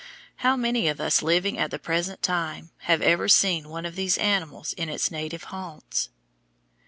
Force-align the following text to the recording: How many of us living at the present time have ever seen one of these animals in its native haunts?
How 0.37 0.55
many 0.55 0.87
of 0.87 0.99
us 0.99 1.21
living 1.21 1.59
at 1.59 1.69
the 1.69 1.77
present 1.77 2.23
time 2.23 2.71
have 2.87 3.03
ever 3.03 3.27
seen 3.29 3.69
one 3.69 3.85
of 3.85 3.95
these 3.95 4.17
animals 4.17 4.73
in 4.73 4.89
its 4.89 5.11
native 5.11 5.43
haunts? 5.53 6.09